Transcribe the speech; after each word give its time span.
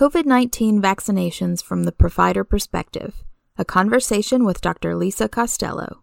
COVID 0.00 0.24
19 0.24 0.80
Vaccinations 0.80 1.62
from 1.62 1.82
the 1.82 1.92
Provider 1.92 2.42
Perspective, 2.42 3.22
a 3.58 3.66
conversation 3.66 4.46
with 4.46 4.62
Dr. 4.62 4.96
Lisa 4.96 5.28
Costello. 5.28 6.02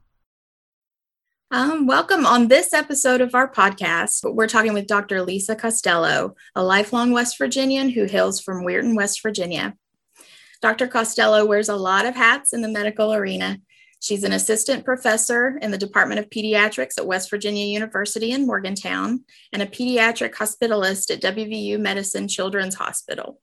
Um, 1.49 1.87
welcome 1.87 2.23
on 2.23 2.47
this 2.47 2.73
episode 2.73 3.21
of 3.21 3.33
our 3.33 3.51
podcast. 3.51 4.31
We're 4.31 4.45
talking 4.45 4.75
with 4.75 4.85
Dr. 4.85 5.23
Lisa 5.23 5.55
Costello, 5.55 6.35
a 6.53 6.63
lifelong 6.63 7.09
West 7.09 7.39
Virginian 7.39 7.89
who 7.89 8.03
hails 8.03 8.39
from 8.39 8.63
Weirton, 8.63 8.95
West 8.95 9.23
Virginia. 9.23 9.75
Dr. 10.61 10.87
Costello 10.87 11.47
wears 11.47 11.69
a 11.69 11.75
lot 11.75 12.05
of 12.05 12.15
hats 12.15 12.53
in 12.53 12.61
the 12.61 12.67
medical 12.67 13.15
arena. 13.15 13.57
She's 13.99 14.23
an 14.23 14.31
assistant 14.31 14.85
professor 14.85 15.57
in 15.59 15.71
the 15.71 15.77
Department 15.79 16.19
of 16.19 16.29
Pediatrics 16.29 16.99
at 16.99 17.07
West 17.07 17.31
Virginia 17.31 17.65
University 17.65 18.31
in 18.31 18.45
Morgantown 18.45 19.23
and 19.51 19.63
a 19.63 19.65
pediatric 19.65 20.35
hospitalist 20.35 21.09
at 21.09 21.19
WVU 21.19 21.79
Medicine 21.79 22.27
Children's 22.27 22.75
Hospital. 22.75 23.41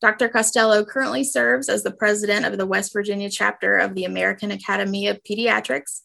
Dr. 0.00 0.28
Costello 0.28 0.84
currently 0.84 1.24
serves 1.24 1.68
as 1.68 1.82
the 1.82 1.90
president 1.90 2.46
of 2.46 2.56
the 2.56 2.66
West 2.66 2.92
Virginia 2.92 3.28
chapter 3.28 3.76
of 3.76 3.94
the 3.94 4.04
American 4.04 4.52
Academy 4.52 5.08
of 5.08 5.22
Pediatrics, 5.24 6.02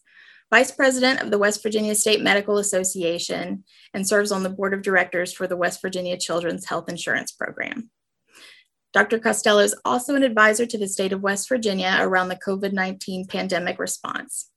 vice 0.50 0.72
president 0.72 1.20
of 1.20 1.30
the 1.30 1.38
West 1.38 1.62
Virginia 1.62 1.94
State 1.94 2.20
Medical 2.20 2.58
Association, 2.58 3.64
and 3.92 4.06
serves 4.06 4.32
on 4.32 4.42
the 4.42 4.50
board 4.50 4.74
of 4.74 4.82
directors 4.82 5.32
for 5.32 5.46
the 5.46 5.56
West 5.56 5.80
Virginia 5.80 6.16
Children's 6.16 6.66
Health 6.66 6.88
Insurance 6.88 7.30
Program. 7.30 7.90
Dr. 8.92 9.18
Costello 9.18 9.60
is 9.60 9.76
also 9.84 10.14
an 10.14 10.22
advisor 10.22 10.66
to 10.66 10.78
the 10.78 10.88
state 10.88 11.12
of 11.12 11.22
West 11.22 11.48
Virginia 11.48 11.96
around 12.00 12.28
the 12.28 12.36
COVID 12.36 12.72
19 12.72 13.26
pandemic 13.26 13.78
response. 13.78 14.50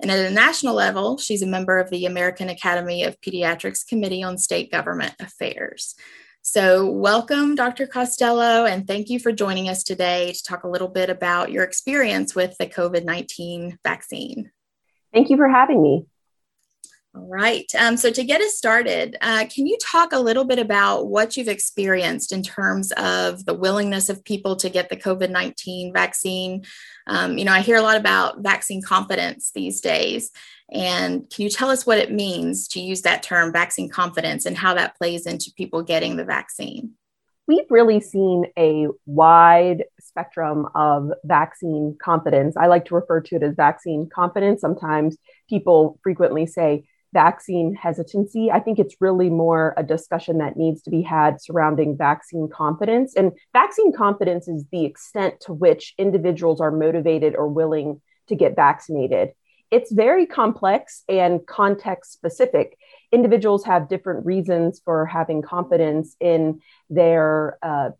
And 0.00 0.10
at 0.10 0.30
a 0.30 0.30
national 0.30 0.74
level, 0.74 1.18
she's 1.18 1.42
a 1.42 1.46
member 1.46 1.78
of 1.78 1.90
the 1.90 2.06
American 2.06 2.48
Academy 2.48 3.02
of 3.02 3.20
Pediatrics 3.20 3.86
Committee 3.86 4.22
on 4.22 4.38
State 4.38 4.70
Government 4.70 5.14
Affairs. 5.18 5.96
So, 6.42 6.90
welcome, 6.90 7.54
Dr. 7.54 7.86
Costello, 7.86 8.64
and 8.64 8.86
thank 8.86 9.10
you 9.10 9.18
for 9.18 9.32
joining 9.32 9.68
us 9.68 9.82
today 9.82 10.32
to 10.32 10.42
talk 10.42 10.64
a 10.64 10.68
little 10.68 10.88
bit 10.88 11.10
about 11.10 11.52
your 11.52 11.62
experience 11.64 12.34
with 12.34 12.56
the 12.58 12.66
COVID 12.66 13.04
19 13.04 13.78
vaccine. 13.84 14.50
Thank 15.12 15.30
you 15.30 15.36
for 15.36 15.48
having 15.48 15.82
me. 15.82 16.06
Right. 17.30 17.70
Um, 17.78 17.98
so, 17.98 18.10
to 18.10 18.24
get 18.24 18.40
us 18.40 18.56
started, 18.56 19.18
uh, 19.20 19.44
can 19.54 19.66
you 19.66 19.76
talk 19.82 20.12
a 20.12 20.18
little 20.18 20.44
bit 20.44 20.58
about 20.58 21.08
what 21.08 21.36
you've 21.36 21.46
experienced 21.46 22.32
in 22.32 22.42
terms 22.42 22.90
of 22.92 23.44
the 23.44 23.52
willingness 23.52 24.08
of 24.08 24.24
people 24.24 24.56
to 24.56 24.70
get 24.70 24.88
the 24.88 24.96
COVID 24.96 25.28
19 25.28 25.92
vaccine? 25.92 26.64
Um, 27.06 27.36
you 27.36 27.44
know, 27.44 27.52
I 27.52 27.60
hear 27.60 27.76
a 27.76 27.82
lot 27.82 27.98
about 27.98 28.40
vaccine 28.40 28.80
confidence 28.80 29.50
these 29.54 29.82
days. 29.82 30.30
And 30.72 31.28
can 31.28 31.42
you 31.42 31.50
tell 31.50 31.68
us 31.68 31.84
what 31.84 31.98
it 31.98 32.10
means 32.10 32.66
to 32.68 32.80
use 32.80 33.02
that 33.02 33.22
term, 33.22 33.52
vaccine 33.52 33.90
confidence, 33.90 34.46
and 34.46 34.56
how 34.56 34.72
that 34.74 34.96
plays 34.96 35.26
into 35.26 35.52
people 35.54 35.82
getting 35.82 36.16
the 36.16 36.24
vaccine? 36.24 36.92
We've 37.46 37.70
really 37.70 38.00
seen 38.00 38.46
a 38.58 38.86
wide 39.04 39.84
spectrum 40.00 40.66
of 40.74 41.12
vaccine 41.24 41.98
confidence. 42.02 42.56
I 42.56 42.68
like 42.68 42.86
to 42.86 42.94
refer 42.94 43.20
to 43.20 43.36
it 43.36 43.42
as 43.42 43.54
vaccine 43.54 44.08
confidence. 44.08 44.62
Sometimes 44.62 45.18
people 45.50 45.98
frequently 46.02 46.46
say 46.46 46.84
vaccine 47.12 47.74
hesitancy. 47.74 48.50
I 48.50 48.60
think 48.60 48.78
it's 48.78 48.96
really 49.00 49.30
more 49.30 49.74
a 49.76 49.82
discussion 49.82 50.38
that 50.38 50.56
needs 50.56 50.82
to 50.82 50.90
be 50.90 51.02
had 51.02 51.40
surrounding 51.40 51.96
vaccine 51.96 52.48
confidence. 52.52 53.14
And 53.16 53.32
vaccine 53.52 53.92
confidence 53.92 54.48
is 54.48 54.64
the 54.70 54.84
extent 54.84 55.40
to 55.42 55.52
which 55.52 55.94
individuals 55.98 56.60
are 56.60 56.70
motivated 56.70 57.34
or 57.34 57.48
willing 57.48 58.00
to 58.28 58.34
get 58.34 58.56
vaccinated 58.56 59.30
it's 59.70 59.92
very 59.92 60.26
complex 60.26 61.04
and 61.08 61.46
context 61.46 62.12
specific. 62.12 62.78
Individuals 63.12 63.64
have 63.64 63.88
different 63.88 64.24
reasons 64.24 64.80
for 64.84 65.06
having 65.06 65.42
confidence 65.42 66.16
in 66.20 66.60
their 66.88 67.58
uh, 67.62 67.90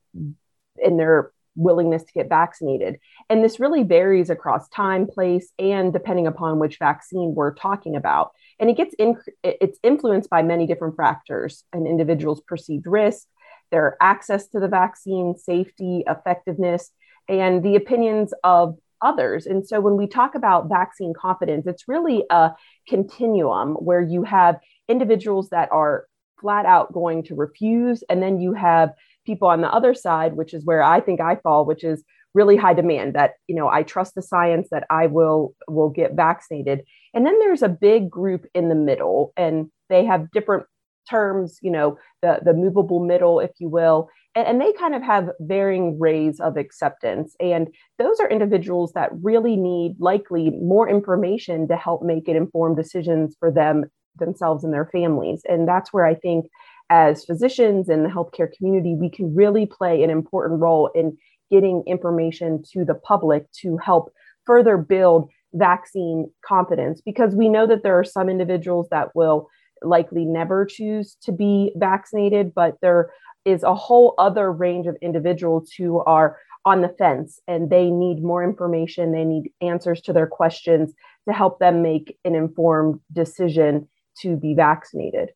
in 0.82 0.96
their 0.96 1.32
willingness 1.58 2.04
to 2.04 2.12
get 2.12 2.28
vaccinated, 2.28 2.98
and 3.28 3.44
this 3.44 3.60
really 3.60 3.82
varies 3.82 4.30
across 4.30 4.68
time, 4.68 5.06
place, 5.06 5.52
and 5.58 5.92
depending 5.92 6.26
upon 6.26 6.58
which 6.58 6.78
vaccine 6.78 7.34
we're 7.34 7.52
talking 7.52 7.96
about. 7.96 8.32
And 8.58 8.70
it 8.70 8.76
gets 8.76 8.94
in, 8.94 9.16
it's 9.42 9.78
influenced 9.82 10.30
by 10.30 10.42
many 10.42 10.66
different 10.66 10.96
factors: 10.96 11.64
an 11.72 11.86
individual's 11.86 12.40
perceived 12.40 12.86
risk, 12.86 13.26
their 13.70 13.96
access 14.00 14.48
to 14.48 14.60
the 14.60 14.68
vaccine, 14.68 15.36
safety, 15.36 16.04
effectiveness, 16.06 16.90
and 17.28 17.62
the 17.62 17.76
opinions 17.76 18.32
of 18.42 18.78
others. 19.02 19.46
And 19.46 19.66
so 19.66 19.80
when 19.80 19.96
we 19.96 20.06
talk 20.06 20.34
about 20.34 20.68
vaccine 20.68 21.12
confidence, 21.14 21.66
it's 21.66 21.86
really 21.86 22.24
a 22.30 22.52
continuum 22.88 23.74
where 23.74 24.00
you 24.00 24.24
have 24.24 24.58
individuals 24.88 25.50
that 25.50 25.70
are 25.70 26.06
flat 26.40 26.66
out 26.66 26.92
going 26.92 27.24
to 27.24 27.34
refuse, 27.34 28.02
and 28.08 28.22
then 28.22 28.40
you 28.40 28.54
have 28.54 28.94
people 29.28 29.48
on 29.48 29.60
the 29.60 29.72
other 29.72 29.94
side, 29.94 30.32
which 30.34 30.52
is 30.54 30.64
where 30.64 30.82
I 30.82 31.00
think 31.00 31.20
I 31.20 31.36
fall, 31.36 31.64
which 31.64 31.84
is 31.84 32.02
really 32.34 32.56
high 32.56 32.74
demand 32.74 33.14
that 33.14 33.32
you 33.48 33.54
know 33.54 33.68
i 33.68 33.82
trust 33.82 34.14
the 34.14 34.20
science 34.20 34.68
that 34.70 34.84
i 34.90 35.06
will 35.06 35.54
will 35.66 35.88
get 35.88 36.12
vaccinated 36.12 36.84
and 37.14 37.24
then 37.24 37.38
there's 37.38 37.62
a 37.62 37.68
big 37.70 38.10
group 38.10 38.44
in 38.54 38.68
the 38.68 38.74
middle 38.74 39.32
and 39.34 39.70
they 39.88 40.04
have 40.04 40.30
different 40.30 40.66
terms 41.08 41.58
you 41.62 41.70
know 41.70 41.96
the 42.20 42.38
the 42.44 42.52
movable 42.52 43.00
middle 43.00 43.40
if 43.40 43.50
you 43.58 43.68
will 43.68 44.10
and, 44.38 44.46
and 44.46 44.60
they 44.60 44.72
kind 44.72 44.94
of 44.94 45.02
have 45.02 45.30
varying 45.40 45.98
rays 45.98 46.38
of 46.38 46.56
acceptance. 46.56 47.34
And 47.40 47.68
those 47.98 48.20
are 48.20 48.30
individuals 48.30 48.92
that 48.92 49.10
really 49.20 49.56
need 49.56 49.96
likely 49.98 50.50
more 50.50 50.88
information 50.88 51.66
to 51.68 51.76
help 51.76 52.02
make 52.02 52.28
it 52.28 52.36
informed 52.36 52.76
decisions 52.76 53.36
for 53.40 53.50
them 53.50 53.86
themselves 54.16 54.64
and 54.64 54.72
their 54.72 54.86
families. 54.86 55.42
And 55.48 55.66
that's 55.66 55.92
where 55.92 56.06
I 56.06 56.14
think 56.14 56.46
as 56.90 57.24
physicians 57.24 57.88
in 57.88 58.02
the 58.02 58.08
healthcare 58.08 58.48
community, 58.56 58.94
we 58.94 59.10
can 59.10 59.34
really 59.34 59.66
play 59.66 60.02
an 60.02 60.10
important 60.10 60.60
role 60.60 60.90
in 60.94 61.16
getting 61.50 61.82
information 61.86 62.62
to 62.72 62.84
the 62.84 62.94
public 62.94 63.50
to 63.52 63.76
help 63.78 64.12
further 64.44 64.76
build 64.76 65.30
vaccine 65.54 66.30
confidence 66.44 67.00
because 67.00 67.34
we 67.34 67.48
know 67.48 67.66
that 67.66 67.82
there 67.82 67.98
are 67.98 68.04
some 68.04 68.28
individuals 68.28 68.86
that 68.90 69.14
will 69.14 69.48
likely 69.82 70.24
never 70.24 70.66
choose 70.66 71.16
to 71.22 71.32
be 71.32 71.72
vaccinated, 71.76 72.52
but 72.54 72.76
there 72.82 73.10
is 73.44 73.62
a 73.62 73.74
whole 73.74 74.14
other 74.18 74.52
range 74.52 74.86
of 74.86 74.96
individuals 75.00 75.70
who 75.72 76.00
are 76.00 76.38
on 76.64 76.82
the 76.82 76.88
fence 76.98 77.40
and 77.48 77.70
they 77.70 77.90
need 77.90 78.22
more 78.22 78.44
information 78.44 79.12
they 79.12 79.24
need 79.24 79.50
answers 79.62 80.02
to 80.02 80.12
their 80.12 80.26
questions 80.26 80.92
to 81.26 81.32
help 81.32 81.58
them 81.60 81.82
make 81.82 82.18
an 82.24 82.34
informed 82.34 83.00
decision 83.12 83.88
to 84.20 84.36
be 84.36 84.54
vaccinated 84.54 85.30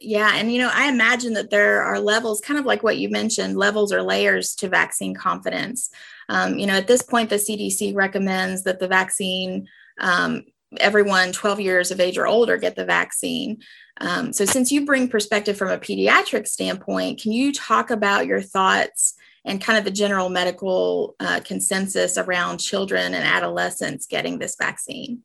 yeah 0.00 0.32
and 0.34 0.52
you 0.52 0.58
know 0.60 0.70
i 0.72 0.88
imagine 0.88 1.34
that 1.34 1.50
there 1.50 1.82
are 1.82 2.00
levels 2.00 2.40
kind 2.40 2.58
of 2.58 2.66
like 2.66 2.82
what 2.82 2.98
you 2.98 3.08
mentioned 3.08 3.56
levels 3.56 3.92
or 3.92 4.02
layers 4.02 4.54
to 4.54 4.68
vaccine 4.68 5.14
confidence 5.14 5.90
um, 6.28 6.58
you 6.58 6.66
know 6.66 6.74
at 6.74 6.86
this 6.86 7.02
point 7.02 7.30
the 7.30 7.36
cdc 7.36 7.94
recommends 7.94 8.64
that 8.64 8.80
the 8.80 8.88
vaccine 8.88 9.68
um, 10.00 10.44
everyone 10.78 11.32
12 11.32 11.60
years 11.60 11.90
of 11.90 12.00
age 12.00 12.18
or 12.18 12.26
older 12.26 12.56
get 12.56 12.74
the 12.74 12.84
vaccine 12.84 13.58
um, 14.00 14.32
so, 14.32 14.44
since 14.44 14.70
you 14.70 14.84
bring 14.84 15.08
perspective 15.08 15.56
from 15.56 15.70
a 15.70 15.78
pediatric 15.78 16.46
standpoint, 16.46 17.20
can 17.20 17.32
you 17.32 17.52
talk 17.52 17.90
about 17.90 18.26
your 18.26 18.40
thoughts 18.40 19.14
and 19.44 19.60
kind 19.60 19.78
of 19.78 19.84
the 19.84 19.90
general 19.90 20.28
medical 20.28 21.16
uh, 21.20 21.40
consensus 21.44 22.16
around 22.16 22.58
children 22.58 23.14
and 23.14 23.24
adolescents 23.24 24.06
getting 24.06 24.38
this 24.38 24.56
vaccine? 24.56 25.22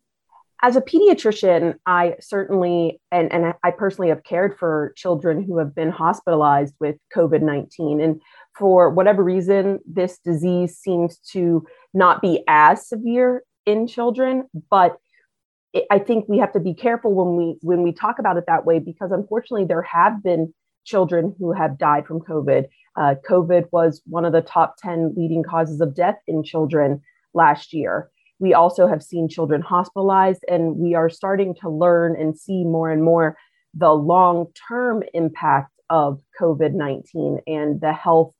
As 0.63 0.77
a 0.77 0.81
pediatrician, 0.81 1.75
I 1.85 2.15
certainly, 2.21 3.01
and, 3.11 3.31
and 3.33 3.53
I 3.65 3.71
personally 3.71 4.07
have 4.07 4.23
cared 4.23 4.57
for 4.57 4.93
children 4.95 5.43
who 5.43 5.57
have 5.57 5.75
been 5.75 5.91
hospitalized 5.91 6.73
with 6.79 6.95
COVID 7.13 7.41
19. 7.41 7.99
And 7.99 8.21
for 8.57 8.89
whatever 8.89 9.25
reason, 9.25 9.79
this 9.85 10.19
disease 10.19 10.77
seems 10.77 11.17
to 11.33 11.67
not 11.93 12.21
be 12.21 12.45
as 12.47 12.87
severe 12.87 13.43
in 13.65 13.87
children, 13.87 14.47
but 14.71 14.97
I 15.91 15.99
think 15.99 16.29
we 16.29 16.37
have 16.37 16.53
to 16.53 16.61
be 16.61 16.73
careful 16.73 17.13
when 17.13 17.35
we 17.35 17.57
when 17.61 17.83
we 17.83 17.91
talk 17.91 18.17
about 18.17 18.37
it 18.37 18.45
that 18.47 18.65
way 18.65 18.79
because 18.79 19.11
unfortunately 19.11 19.65
there 19.65 19.81
have 19.81 20.23
been 20.23 20.53
children 20.85 21.35
who 21.39 21.51
have 21.51 21.77
died 21.77 22.07
from 22.07 22.21
COVID. 22.21 22.67
Uh, 22.95 23.15
COVID 23.29 23.65
was 23.73 24.01
one 24.05 24.23
of 24.23 24.31
the 24.31 24.41
top 24.41 24.75
10 24.77 25.15
leading 25.17 25.43
causes 25.43 25.81
of 25.81 25.93
death 25.93 26.19
in 26.25 26.41
children 26.41 27.01
last 27.33 27.73
year. 27.73 28.09
We 28.39 28.53
also 28.53 28.87
have 28.87 29.03
seen 29.03 29.29
children 29.29 29.61
hospitalized, 29.61 30.43
and 30.47 30.75
we 30.75 30.95
are 30.95 31.09
starting 31.09 31.55
to 31.61 31.69
learn 31.69 32.15
and 32.19 32.37
see 32.37 32.63
more 32.63 32.91
and 32.91 33.03
more 33.03 33.37
the 33.73 33.91
long 33.91 34.47
term 34.67 35.03
impact 35.13 35.71
of 35.89 36.19
COVID 36.39 36.73
19 36.73 37.39
and 37.47 37.79
the 37.81 37.93
health 37.93 38.33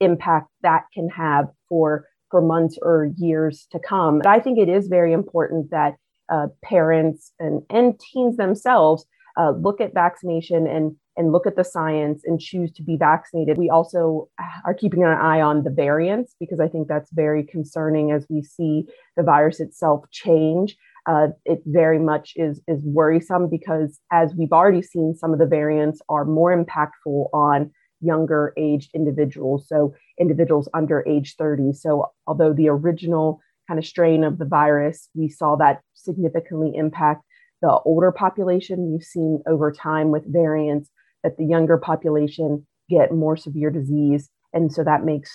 impact 0.00 0.48
that 0.62 0.84
can 0.94 1.08
have 1.10 1.46
for, 1.68 2.06
for 2.30 2.40
months 2.40 2.78
or 2.80 3.10
years 3.16 3.66
to 3.72 3.78
come. 3.78 4.18
But 4.18 4.28
I 4.28 4.40
think 4.40 4.58
it 4.58 4.68
is 4.68 4.88
very 4.88 5.12
important 5.12 5.70
that 5.70 5.96
uh, 6.30 6.46
parents 6.62 7.32
and, 7.38 7.62
and 7.68 7.98
teens 7.98 8.36
themselves 8.36 9.04
uh, 9.38 9.50
look 9.50 9.80
at 9.80 9.94
vaccination 9.94 10.66
and 10.66 10.96
and 11.20 11.32
look 11.32 11.46
at 11.46 11.54
the 11.54 11.64
science 11.64 12.22
and 12.24 12.40
choose 12.40 12.72
to 12.72 12.82
be 12.82 12.96
vaccinated. 12.96 13.58
We 13.58 13.68
also 13.68 14.30
are 14.64 14.72
keeping 14.72 15.02
an 15.02 15.10
eye 15.10 15.42
on 15.42 15.64
the 15.64 15.70
variants 15.70 16.34
because 16.40 16.60
I 16.60 16.66
think 16.66 16.88
that's 16.88 17.12
very 17.12 17.44
concerning 17.44 18.10
as 18.10 18.26
we 18.30 18.42
see 18.42 18.86
the 19.18 19.22
virus 19.22 19.60
itself 19.60 20.06
change. 20.10 20.78
Uh, 21.06 21.28
it 21.44 21.60
very 21.66 21.98
much 21.98 22.32
is 22.36 22.62
is 22.66 22.82
worrisome 22.84 23.50
because 23.50 24.00
as 24.10 24.34
we've 24.34 24.52
already 24.52 24.80
seen, 24.80 25.14
some 25.14 25.34
of 25.34 25.38
the 25.38 25.46
variants 25.46 26.00
are 26.08 26.24
more 26.24 26.56
impactful 26.56 27.28
on 27.34 27.70
younger 28.00 28.54
aged 28.56 28.90
individuals, 28.94 29.68
so 29.68 29.94
individuals 30.18 30.70
under 30.72 31.04
age 31.06 31.34
30. 31.36 31.74
So, 31.74 32.12
although 32.26 32.54
the 32.54 32.68
original 32.68 33.40
kind 33.68 33.78
of 33.78 33.86
strain 33.86 34.24
of 34.24 34.38
the 34.38 34.46
virus, 34.46 35.10
we 35.14 35.28
saw 35.28 35.56
that 35.56 35.82
significantly 35.92 36.72
impact 36.74 37.24
the 37.60 37.78
older 37.84 38.10
population. 38.10 38.90
We've 38.90 39.02
seen 39.02 39.42
over 39.46 39.70
time 39.70 40.10
with 40.10 40.32
variants 40.32 40.88
that 41.22 41.36
the 41.36 41.44
younger 41.44 41.78
population 41.78 42.66
get 42.88 43.12
more 43.12 43.36
severe 43.36 43.70
disease. 43.70 44.30
And 44.52 44.72
so 44.72 44.82
that 44.84 45.04
makes 45.04 45.30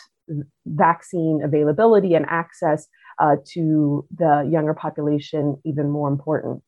vaccine 0.66 1.42
availability 1.44 2.16
and 2.16 2.26
access 2.28 2.88
uh, 3.20 3.38
to 3.46 4.06
the 4.16 4.48
younger 4.50 4.74
population 4.74 5.58
even 5.64 5.90
more 5.90 6.10
important. 6.10 6.62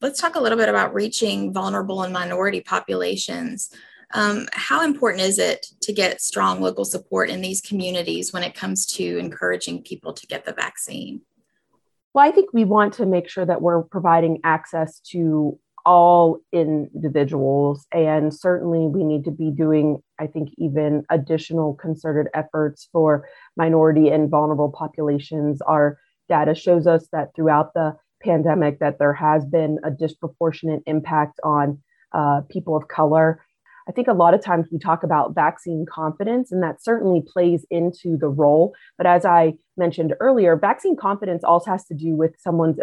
Let's 0.00 0.20
talk 0.20 0.34
a 0.34 0.40
little 0.40 0.58
bit 0.58 0.68
about 0.68 0.92
reaching 0.92 1.52
vulnerable 1.52 2.02
and 2.02 2.12
minority 2.12 2.60
populations. 2.60 3.70
Um, 4.12 4.48
how 4.52 4.84
important 4.84 5.22
is 5.22 5.38
it 5.38 5.66
to 5.80 5.92
get 5.92 6.20
strong 6.20 6.60
local 6.60 6.84
support 6.84 7.30
in 7.30 7.40
these 7.40 7.60
communities 7.60 8.32
when 8.32 8.42
it 8.42 8.54
comes 8.54 8.86
to 8.86 9.18
encouraging 9.18 9.82
people 9.82 10.12
to 10.12 10.26
get 10.26 10.44
the 10.44 10.52
vaccine? 10.52 11.22
Well, 12.12 12.26
I 12.26 12.30
think 12.30 12.52
we 12.52 12.64
want 12.64 12.94
to 12.94 13.06
make 13.06 13.28
sure 13.28 13.46
that 13.46 13.62
we're 13.62 13.82
providing 13.82 14.40
access 14.44 15.00
to 15.10 15.58
all 15.84 16.38
individuals. 16.52 17.86
And 17.92 18.32
certainly 18.32 18.86
we 18.88 19.04
need 19.04 19.24
to 19.24 19.30
be 19.30 19.50
doing, 19.50 19.98
I 20.18 20.26
think, 20.26 20.48
even 20.56 21.04
additional 21.10 21.74
concerted 21.74 22.30
efforts 22.34 22.88
for 22.92 23.28
minority 23.56 24.08
and 24.08 24.30
vulnerable 24.30 24.70
populations. 24.70 25.60
Our 25.62 25.98
data 26.28 26.54
shows 26.54 26.86
us 26.86 27.08
that 27.12 27.34
throughout 27.36 27.74
the 27.74 27.96
pandemic 28.22 28.78
that 28.78 28.98
there 28.98 29.12
has 29.12 29.44
been 29.44 29.78
a 29.84 29.90
disproportionate 29.90 30.82
impact 30.86 31.38
on 31.44 31.78
uh, 32.12 32.40
people 32.48 32.76
of 32.76 32.88
color. 32.88 33.44
I 33.86 33.92
think 33.92 34.08
a 34.08 34.14
lot 34.14 34.32
of 34.32 34.42
times 34.42 34.68
we 34.72 34.78
talk 34.78 35.02
about 35.02 35.34
vaccine 35.34 35.84
confidence, 35.86 36.50
and 36.50 36.62
that 36.62 36.82
certainly 36.82 37.22
plays 37.26 37.66
into 37.70 38.16
the 38.16 38.28
role. 38.28 38.72
But 38.96 39.06
as 39.06 39.26
I 39.26 39.54
mentioned 39.76 40.14
earlier, 40.20 40.56
vaccine 40.56 40.96
confidence 40.96 41.44
also 41.44 41.70
has 41.70 41.84
to 41.86 41.94
do 41.94 42.16
with 42.16 42.34
someone's 42.38 42.78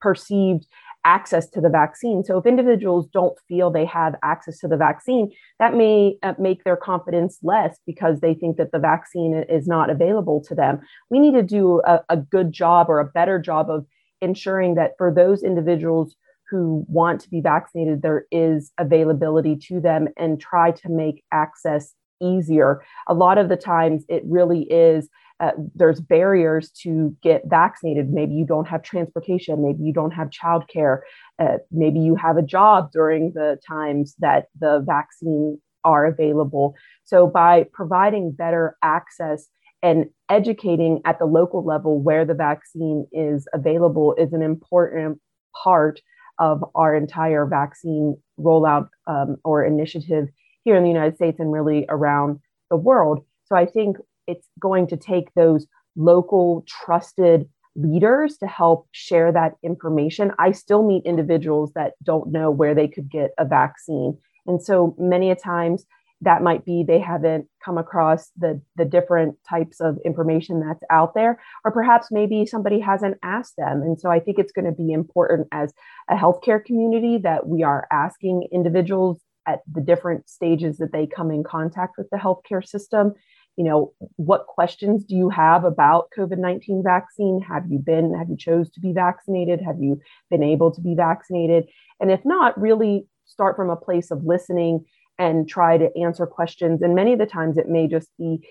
perceived 0.00 0.66
access 1.04 1.48
to 1.50 1.60
the 1.60 1.68
vaccine. 1.68 2.24
So 2.24 2.38
if 2.38 2.46
individuals 2.46 3.06
don't 3.12 3.38
feel 3.46 3.70
they 3.70 3.84
have 3.84 4.14
access 4.22 4.58
to 4.60 4.68
the 4.68 4.76
vaccine, 4.76 5.30
that 5.58 5.74
may 5.74 6.16
uh, 6.22 6.34
make 6.38 6.64
their 6.64 6.76
confidence 6.76 7.38
less 7.42 7.78
because 7.86 8.20
they 8.20 8.34
think 8.34 8.56
that 8.56 8.72
the 8.72 8.78
vaccine 8.78 9.44
is 9.48 9.66
not 9.66 9.90
available 9.90 10.42
to 10.48 10.54
them. 10.54 10.80
We 11.10 11.20
need 11.20 11.34
to 11.34 11.42
do 11.42 11.82
a, 11.86 12.00
a 12.08 12.16
good 12.16 12.52
job 12.52 12.88
or 12.88 13.00
a 13.00 13.04
better 13.04 13.38
job 13.38 13.70
of 13.70 13.86
ensuring 14.20 14.74
that 14.76 14.92
for 14.96 15.12
those 15.12 15.42
individuals 15.42 16.16
who 16.50 16.84
want 16.88 17.20
to 17.20 17.30
be 17.30 17.40
vaccinated, 17.40 18.02
there 18.02 18.26
is 18.30 18.72
availability 18.78 19.56
to 19.56 19.80
them 19.80 20.08
and 20.16 20.40
try 20.40 20.70
to 20.70 20.88
make 20.88 21.24
access 21.32 21.94
easier. 22.22 22.82
A 23.08 23.14
lot 23.14 23.38
of 23.38 23.48
the 23.48 23.56
times, 23.56 24.04
it 24.08 24.22
really 24.26 24.62
is 24.62 25.08
uh, 25.40 25.50
there's 25.74 26.00
barriers 26.00 26.70
to 26.82 27.16
get 27.22 27.42
vaccinated. 27.46 28.10
Maybe 28.10 28.34
you 28.34 28.46
don't 28.46 28.68
have 28.68 28.82
transportation, 28.82 29.62
maybe 29.62 29.82
you 29.82 29.92
don't 29.92 30.12
have 30.12 30.30
childcare, 30.30 31.00
uh, 31.38 31.58
maybe 31.70 31.98
you 31.98 32.14
have 32.16 32.36
a 32.36 32.42
job 32.42 32.92
during 32.92 33.32
the 33.32 33.58
times 33.66 34.14
that 34.20 34.46
the 34.58 34.82
vaccine 34.86 35.60
are 35.84 36.06
available. 36.06 36.74
So 37.04 37.26
by 37.26 37.66
providing 37.72 38.32
better 38.32 38.76
access 38.82 39.48
and 39.82 40.06
educating 40.30 41.02
at 41.04 41.18
the 41.18 41.26
local 41.26 41.64
level 41.64 42.00
where 42.00 42.24
the 42.24 42.34
vaccine 42.34 43.06
is 43.12 43.46
available 43.52 44.14
is 44.16 44.32
an 44.32 44.42
important 44.42 45.20
part 45.62 46.00
of 46.38 46.64
our 46.74 46.96
entire 46.96 47.44
vaccine 47.46 48.16
rollout 48.40 48.88
um, 49.06 49.36
or 49.44 49.64
initiative 49.64 50.28
here 50.64 50.76
in 50.76 50.82
the 50.82 50.88
United 50.88 51.16
States 51.16 51.38
and 51.38 51.52
really 51.52 51.84
around 51.88 52.40
the 52.70 52.76
world. 52.76 53.24
So 53.44 53.56
I 53.56 53.66
think 53.66 53.98
it's 54.26 54.48
going 54.58 54.86
to 54.88 54.96
take 54.96 55.32
those 55.34 55.66
local 55.96 56.64
trusted 56.66 57.48
leaders 57.76 58.38
to 58.38 58.46
help 58.46 58.88
share 58.92 59.32
that 59.32 59.54
information. 59.62 60.32
I 60.38 60.52
still 60.52 60.86
meet 60.86 61.04
individuals 61.04 61.72
that 61.74 61.94
don't 62.02 62.30
know 62.30 62.50
where 62.50 62.74
they 62.74 62.88
could 62.88 63.10
get 63.10 63.32
a 63.38 63.44
vaccine. 63.44 64.18
And 64.46 64.62
so 64.62 64.94
many 64.98 65.30
a 65.30 65.36
times 65.36 65.84
that 66.20 66.42
might 66.42 66.64
be 66.64 66.84
they 66.86 66.98
haven't 66.98 67.46
come 67.64 67.78
across 67.78 68.30
the 68.36 68.60
the 68.76 68.84
different 68.84 69.36
types 69.48 69.80
of 69.80 69.98
information 70.04 70.60
that's 70.60 70.82
out 70.90 71.14
there 71.14 71.40
or 71.64 71.70
perhaps 71.70 72.08
maybe 72.10 72.46
somebody 72.46 72.80
hasn't 72.80 73.18
asked 73.22 73.54
them 73.56 73.82
and 73.82 74.00
so 74.00 74.10
i 74.10 74.20
think 74.20 74.38
it's 74.38 74.52
going 74.52 74.64
to 74.64 74.72
be 74.72 74.92
important 74.92 75.46
as 75.52 75.72
a 76.08 76.14
healthcare 76.14 76.64
community 76.64 77.18
that 77.18 77.46
we 77.46 77.62
are 77.62 77.86
asking 77.90 78.46
individuals 78.52 79.20
at 79.46 79.60
the 79.70 79.80
different 79.80 80.28
stages 80.28 80.78
that 80.78 80.92
they 80.92 81.06
come 81.06 81.30
in 81.30 81.42
contact 81.42 81.96
with 81.98 82.08
the 82.10 82.16
healthcare 82.16 82.66
system 82.66 83.12
you 83.56 83.64
know 83.64 83.92
what 84.16 84.46
questions 84.46 85.04
do 85.04 85.14
you 85.14 85.28
have 85.30 85.64
about 85.64 86.08
covid-19 86.16 86.82
vaccine? 86.82 87.40
Have 87.40 87.64
you 87.70 87.78
been 87.78 88.14
have 88.14 88.28
you 88.28 88.36
chose 88.36 88.70
to 88.70 88.80
be 88.80 88.92
vaccinated? 88.92 89.60
Have 89.60 89.80
you 89.80 90.00
been 90.30 90.42
able 90.42 90.72
to 90.72 90.80
be 90.80 90.94
vaccinated? 90.94 91.68
And 92.00 92.10
if 92.10 92.24
not 92.24 92.60
really 92.60 93.06
start 93.26 93.56
from 93.56 93.70
a 93.70 93.76
place 93.76 94.10
of 94.10 94.24
listening 94.24 94.84
and 95.18 95.48
try 95.48 95.78
to 95.78 95.96
answer 95.96 96.26
questions. 96.26 96.82
And 96.82 96.94
many 96.94 97.12
of 97.12 97.18
the 97.18 97.26
times 97.26 97.56
it 97.56 97.68
may 97.68 97.86
just 97.86 98.08
be 98.18 98.46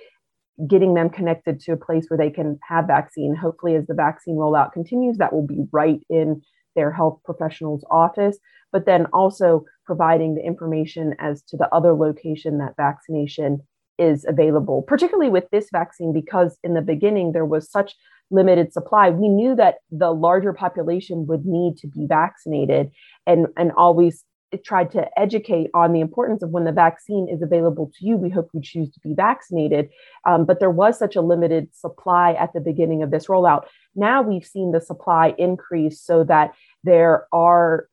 getting 0.68 0.94
them 0.94 1.10
connected 1.10 1.60
to 1.60 1.74
a 1.74 1.78
place 1.78 2.06
where 2.08 2.18
they 2.18 2.30
can 2.30 2.60
have 2.68 2.88
vaccine. 2.88 3.36
Hopefully 3.36 3.76
as 3.76 3.86
the 3.88 3.94
vaccine 3.94 4.36
rollout 4.36 4.72
continues 4.72 5.18
that 5.18 5.34
will 5.34 5.46
be 5.46 5.66
right 5.72 6.00
in 6.10 6.42
their 6.76 6.92
health 6.92 7.20
professional's 7.26 7.86
office 7.92 8.38
but 8.74 8.86
then 8.88 9.06
also 9.14 9.64
providing 9.86 10.36
the 10.36 10.46
information 10.46 11.16
as 11.20 11.44
to 11.44 11.56
the 11.56 11.74
other 11.74 11.94
location 11.94 12.58
that 12.58 12.76
vaccination 12.76 13.62
is 13.98 14.26
available, 14.28 14.82
particularly 14.84 15.30
with 15.30 15.50
this 15.52 15.70
vaccine, 15.72 16.14
because 16.14 16.58
in 16.64 16.74
the 16.74 16.82
beginning 16.82 17.32
there 17.32 17.46
was 17.46 17.70
such 17.70 17.96
limited 18.32 18.74
supply. 18.74 19.10
We 19.10 19.30
knew 19.30 19.56
that 19.56 19.76
the 19.92 20.12
larger 20.12 20.54
population 20.54 21.28
would 21.28 21.46
need 21.46 21.78
to 21.78 21.88
be 21.88 22.06
vaccinated 22.08 22.92
and, 23.28 23.48
and 23.58 23.72
always 23.74 24.24
tried 24.64 24.92
to 24.92 25.08
educate 25.20 25.70
on 25.74 25.94
the 25.94 26.00
importance 26.00 26.44
of 26.44 26.52
when 26.52 26.64
the 26.64 26.72
vaccine 26.72 27.28
is 27.28 27.42
available 27.42 27.92
to 27.98 28.06
you, 28.06 28.18
we 28.18 28.30
hope 28.30 28.50
you 28.54 28.62
choose 28.62 28.92
to 28.92 29.00
be 29.00 29.14
vaccinated. 29.16 29.90
Um, 30.28 30.46
but 30.46 30.60
there 30.60 30.70
was 30.70 31.00
such 31.00 31.16
a 31.16 31.22
limited 31.22 31.70
supply 31.74 32.34
at 32.34 32.54
the 32.54 32.60
beginning 32.60 33.02
of 33.02 33.12
this 33.12 33.28
rollout. 33.28 33.66
Now 33.96 34.22
we've 34.22 34.46
seen 34.46 34.72
the 34.72 34.82
supply 34.82 35.34
increase 35.38 36.02
so 36.02 36.24
that 36.26 36.54
there 36.84 37.28
are 37.34 37.88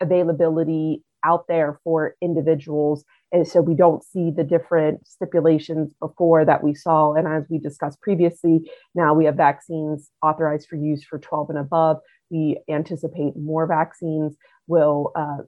availability 0.00 1.04
out 1.24 1.46
there 1.48 1.80
for 1.84 2.14
individuals. 2.20 3.04
And 3.32 3.46
so 3.46 3.60
we 3.60 3.74
don't 3.74 4.04
see 4.04 4.30
the 4.30 4.44
different 4.44 5.06
stipulations 5.06 5.92
before 6.00 6.44
that 6.44 6.62
we 6.62 6.74
saw. 6.74 7.12
And 7.14 7.26
as 7.26 7.44
we 7.50 7.58
discussed 7.58 8.00
previously, 8.00 8.70
now 8.94 9.14
we 9.14 9.24
have 9.24 9.34
vaccines 9.34 10.10
authorized 10.22 10.68
for 10.68 10.76
use 10.76 11.04
for 11.04 11.18
12 11.18 11.50
and 11.50 11.58
above. 11.58 11.98
We 12.30 12.58
anticipate 12.68 13.36
more 13.36 13.66
vaccines 13.66 14.36
will 14.68 15.12
uh, 15.14 15.38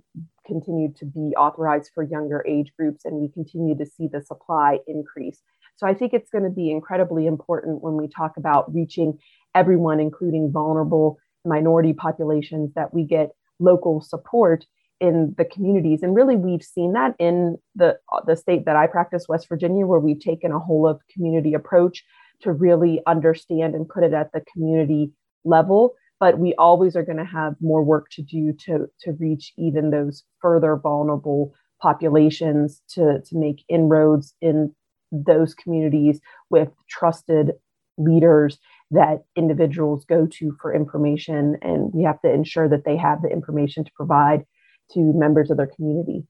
continue 0.46 0.92
to 0.94 1.04
be 1.04 1.34
authorized 1.36 1.90
for 1.94 2.02
younger 2.02 2.44
age 2.46 2.72
groups, 2.78 3.04
and 3.04 3.16
we 3.16 3.28
continue 3.28 3.76
to 3.76 3.86
see 3.86 4.08
the 4.10 4.22
supply 4.22 4.78
increase. 4.86 5.40
So 5.76 5.86
I 5.86 5.94
think 5.94 6.12
it's 6.12 6.30
going 6.30 6.44
to 6.44 6.50
be 6.50 6.70
incredibly 6.70 7.26
important 7.26 7.82
when 7.82 7.96
we 7.96 8.08
talk 8.08 8.36
about 8.36 8.72
reaching 8.74 9.18
everyone, 9.54 10.00
including 10.00 10.50
vulnerable 10.50 11.18
minority 11.44 11.92
populations, 11.92 12.72
that 12.74 12.92
we 12.92 13.04
get 13.04 13.30
local 13.60 14.00
support 14.00 14.64
in 15.00 15.34
the 15.36 15.44
communities. 15.44 16.02
And 16.02 16.14
really 16.14 16.36
we've 16.36 16.62
seen 16.62 16.92
that 16.92 17.14
in 17.18 17.56
the 17.74 17.98
the 18.26 18.36
state 18.36 18.64
that 18.64 18.76
I 18.76 18.86
practice 18.86 19.26
West 19.28 19.48
Virginia 19.48 19.86
where 19.86 20.00
we've 20.00 20.20
taken 20.20 20.52
a 20.52 20.58
whole 20.58 20.86
of 20.86 21.00
community 21.12 21.54
approach 21.54 22.04
to 22.40 22.52
really 22.52 23.00
understand 23.06 23.74
and 23.74 23.88
put 23.88 24.04
it 24.04 24.12
at 24.12 24.32
the 24.32 24.42
community 24.52 25.12
level. 25.44 25.94
But 26.20 26.38
we 26.38 26.54
always 26.54 26.96
are 26.96 27.04
going 27.04 27.18
to 27.18 27.24
have 27.24 27.54
more 27.60 27.82
work 27.82 28.10
to 28.12 28.22
do 28.22 28.52
to 28.64 28.90
to 29.00 29.12
reach 29.12 29.52
even 29.56 29.90
those 29.90 30.24
further 30.40 30.76
vulnerable 30.76 31.54
populations 31.80 32.82
to 32.90 33.20
to 33.20 33.36
make 33.36 33.64
inroads 33.68 34.34
in 34.40 34.74
those 35.12 35.54
communities 35.54 36.20
with 36.50 36.68
trusted 36.88 37.52
leaders 37.96 38.58
that 38.90 39.24
individuals 39.36 40.04
go 40.04 40.26
to 40.26 40.56
for 40.60 40.74
information. 40.74 41.56
And 41.62 41.92
we 41.92 42.04
have 42.04 42.20
to 42.22 42.32
ensure 42.32 42.68
that 42.68 42.84
they 42.84 42.96
have 42.96 43.22
the 43.22 43.28
information 43.28 43.84
to 43.84 43.92
provide 43.94 44.44
to 44.92 45.00
members 45.00 45.50
of 45.50 45.56
their 45.56 45.66
community 45.66 46.26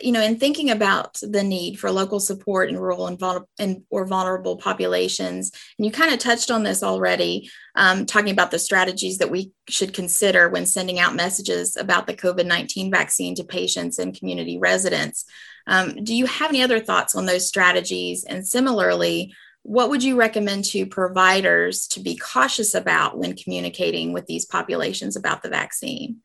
you 0.00 0.12
know, 0.12 0.22
in 0.22 0.38
thinking 0.38 0.70
about 0.70 1.18
the 1.22 1.42
need 1.42 1.78
for 1.78 1.90
local 1.90 2.20
support 2.20 2.68
in 2.68 2.78
rural 2.78 3.06
and, 3.06 3.18
vulnerable, 3.18 3.48
and 3.58 3.82
or 3.90 4.06
vulnerable 4.06 4.56
populations, 4.56 5.50
and 5.76 5.84
you 5.86 5.90
kind 5.90 6.12
of 6.12 6.18
touched 6.18 6.50
on 6.50 6.62
this 6.62 6.82
already, 6.82 7.50
um, 7.74 8.06
talking 8.06 8.30
about 8.30 8.50
the 8.50 8.58
strategies 8.58 9.18
that 9.18 9.30
we 9.30 9.52
should 9.68 9.92
consider 9.92 10.48
when 10.48 10.66
sending 10.66 10.98
out 10.98 11.16
messages 11.16 11.76
about 11.76 12.06
the 12.06 12.14
COVID 12.14 12.46
19 12.46 12.90
vaccine 12.90 13.34
to 13.34 13.44
patients 13.44 13.98
and 13.98 14.16
community 14.16 14.58
residents. 14.58 15.24
Um, 15.66 16.04
do 16.04 16.14
you 16.14 16.26
have 16.26 16.50
any 16.50 16.62
other 16.62 16.80
thoughts 16.80 17.14
on 17.14 17.26
those 17.26 17.46
strategies? 17.46 18.24
And 18.24 18.46
similarly, 18.46 19.34
what 19.62 19.90
would 19.90 20.02
you 20.02 20.16
recommend 20.16 20.64
to 20.66 20.86
providers 20.86 21.88
to 21.88 22.00
be 22.00 22.16
cautious 22.16 22.74
about 22.74 23.18
when 23.18 23.36
communicating 23.36 24.12
with 24.12 24.26
these 24.26 24.46
populations 24.46 25.16
about 25.16 25.42
the 25.42 25.50
vaccine? 25.50 26.18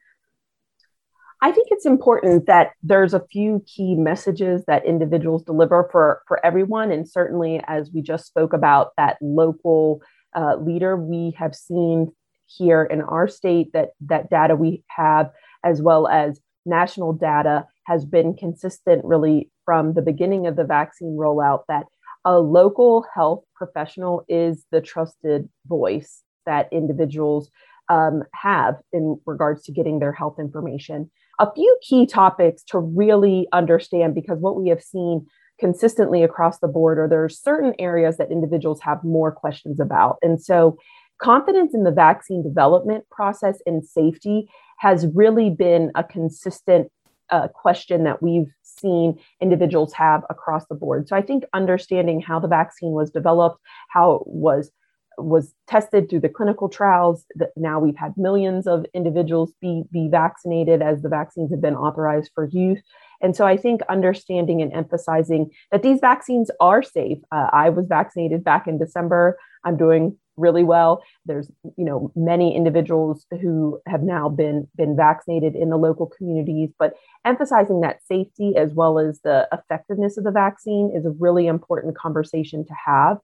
I 1.44 1.52
think 1.52 1.68
it's 1.72 1.86
important 1.86 2.46
that 2.46 2.72
there's 2.84 3.14
a 3.14 3.26
few 3.30 3.62
key 3.68 3.96
messages 3.96 4.64
that 4.66 4.86
individuals 4.86 5.44
deliver 5.44 5.90
for, 5.92 6.22
for 6.26 6.44
everyone. 6.46 6.90
And 6.90 7.06
certainly, 7.06 7.62
as 7.68 7.92
we 7.94 8.02
just 8.02 8.26
spoke 8.26 8.54
about, 8.54 8.92
that 8.96 9.18
local 9.22 10.02
uh, 10.34 10.56
leader, 10.56 10.96
we 10.96 11.36
have 11.38 11.54
seen 11.54 12.14
here 12.46 12.86
in 12.86 13.02
our 13.02 13.28
state 13.28 13.74
that 13.74 13.90
that 14.00 14.30
data 14.30 14.56
we 14.56 14.86
have, 14.88 15.32
as 15.66 15.82
well 15.82 16.08
as 16.08 16.40
national 16.66 17.12
data, 17.12 17.68
has 17.88 18.06
been 18.06 18.36
consistent 18.38 19.04
really 19.04 19.52
from 19.66 19.96
the 19.96 20.02
beginning 20.02 20.48
of 20.48 20.56
the 20.56 20.64
vaccine 20.64 21.18
rollout 21.20 21.64
that 21.68 21.88
a 22.24 22.40
local 22.40 23.06
health 23.14 23.44
professional 23.54 24.24
is 24.30 24.66
the 24.72 24.80
trusted 24.80 25.50
voice 25.68 26.22
that 26.46 26.72
individuals 26.72 27.50
um, 27.90 28.24
have 28.34 28.76
in 28.94 29.20
regards 29.26 29.64
to 29.64 29.74
getting 29.74 30.00
their 30.00 30.14
health 30.14 30.40
information 30.40 31.12
a 31.40 31.52
few 31.54 31.78
key 31.82 32.06
topics 32.06 32.64
to 32.66 32.80
really 32.80 33.48
understand 33.52 34.16
because 34.16 34.40
what 34.40 34.56
we 34.56 34.70
have 34.70 34.82
seen 34.82 35.26
consistently 35.60 36.24
across 36.24 36.60
the 36.60 36.68
board 36.68 36.98
are 37.00 37.08
there 37.08 37.24
are 37.24 37.30
certain 37.30 37.74
areas 37.80 38.18
that 38.18 38.32
individuals 38.32 38.82
have 38.82 39.04
more 39.04 39.32
questions 39.32 39.80
about. 39.80 40.18
And 40.22 40.42
so 40.42 40.78
confidence 41.20 41.74
in 41.74 41.84
the 41.84 41.92
vaccine 41.92 42.44
development 42.44 43.06
process 43.10 43.60
and 43.66 43.86
safety 43.86 44.48
has 44.80 45.08
really 45.14 45.50
been 45.50 45.92
a 45.96 46.04
consistent 46.04 46.92
uh, 47.30 47.48
question 47.48 48.04
that 48.04 48.22
we've 48.22 48.52
seen 48.62 49.18
individuals 49.42 49.94
have 49.94 50.24
across 50.30 50.66
the 50.68 50.76
board. 50.76 51.08
So 51.08 51.16
I 51.16 51.22
think 51.22 51.46
understanding 51.54 52.22
how 52.22 52.40
the 52.40 52.48
vaccine 52.48 52.92
was 52.92 53.10
developed, 53.10 53.60
how 53.90 54.16
it 54.16 54.22
was 54.26 54.72
was 55.18 55.54
tested 55.68 56.10
through 56.10 56.22
the 56.22 56.30
clinical 56.30 56.70
trials. 56.70 57.26
That 57.36 57.50
now 57.56 57.80
we've 57.80 57.98
had 57.98 58.14
millions 58.18 58.68
of 58.68 58.86
individuals 58.94 59.54
be, 59.62 59.84
be 59.92 60.08
vaccinated 60.10 60.82
as 60.82 61.02
the 61.02 61.10
vaccines 61.10 61.52
have 61.52 61.62
been 61.62 61.76
authorized 61.76 62.32
for 62.34 62.46
use. 62.52 62.82
And 63.22 63.36
so 63.36 63.46
I 63.46 63.56
think 63.56 63.82
understanding 63.90 64.62
and 64.62 64.74
emphasizing 64.74 65.50
that 65.72 65.82
these 65.82 66.00
vaccines 66.00 66.52
are 66.60 66.84
safe. 66.84 67.20
Uh, 67.32 67.48
I 67.54 67.70
was 67.70 67.88
vaccinated 67.88 68.44
back 68.44 68.68
in 68.68 68.78
December. 68.78 69.38
I'm 69.64 69.78
doing 69.78 70.18
really 70.36 70.64
well. 70.64 71.04
There's 71.26 71.50
you 71.78 71.86
know 71.86 72.12
many 72.16 72.56
individuals 72.56 73.26
who 73.42 73.80
have 73.88 74.02
now 74.02 74.30
been 74.30 74.68
been 74.76 74.96
vaccinated 74.96 75.56
in 75.56 75.70
the 75.70 75.78
local 75.78 76.08
communities, 76.08 76.70
but 76.78 76.94
emphasizing 77.26 77.82
that 77.82 78.00
safety 78.06 78.54
as 78.58 78.74
well 78.74 79.00
as 79.00 79.20
the 79.24 79.48
effectiveness 79.52 80.18
of 80.18 80.24
the 80.24 80.32
vaccine 80.32 80.92
is 80.96 81.06
a 81.06 81.12
really 81.12 81.48
important 81.48 81.98
conversation 81.98 82.66
to 82.66 82.74
have. 82.86 83.18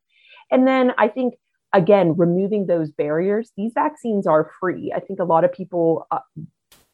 And 0.51 0.67
then 0.67 0.93
I 0.97 1.07
think 1.07 1.35
again, 1.73 2.15
removing 2.17 2.65
those 2.65 2.91
barriers, 2.91 3.51
these 3.55 3.71
vaccines 3.73 4.25
are 4.27 4.51
free. 4.59 4.91
I 4.95 4.99
think 4.99 5.19
a 5.19 5.25
lot 5.25 5.43
of 5.43 5.53
people 5.53 6.07
uh, 6.11 6.19